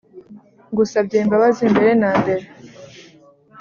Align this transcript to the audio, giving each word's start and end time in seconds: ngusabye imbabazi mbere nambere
ngusabye 0.71 1.17
imbabazi 1.23 1.63
mbere 1.73 1.91
nambere 1.99 2.43